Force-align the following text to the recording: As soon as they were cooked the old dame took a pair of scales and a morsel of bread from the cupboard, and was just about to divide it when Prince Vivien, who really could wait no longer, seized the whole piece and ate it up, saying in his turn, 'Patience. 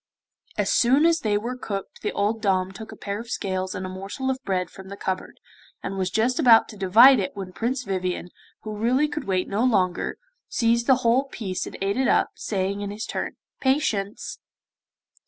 As 0.57 0.71
soon 0.71 1.05
as 1.05 1.19
they 1.19 1.37
were 1.37 1.55
cooked 1.55 2.01
the 2.01 2.11
old 2.13 2.41
dame 2.41 2.71
took 2.71 2.91
a 2.91 2.95
pair 2.95 3.19
of 3.19 3.29
scales 3.29 3.75
and 3.75 3.85
a 3.85 3.89
morsel 3.89 4.31
of 4.31 4.41
bread 4.43 4.71
from 4.71 4.89
the 4.89 4.97
cupboard, 4.97 5.39
and 5.83 5.95
was 5.95 6.09
just 6.09 6.39
about 6.39 6.67
to 6.69 6.75
divide 6.75 7.19
it 7.19 7.35
when 7.35 7.53
Prince 7.53 7.83
Vivien, 7.83 8.29
who 8.63 8.75
really 8.75 9.07
could 9.07 9.25
wait 9.25 9.47
no 9.47 9.63
longer, 9.63 10.17
seized 10.49 10.87
the 10.87 10.95
whole 11.05 11.25
piece 11.25 11.67
and 11.67 11.77
ate 11.83 11.97
it 11.97 12.07
up, 12.07 12.31
saying 12.33 12.81
in 12.81 12.89
his 12.89 13.05
turn, 13.05 13.33
'Patience. 13.59 14.39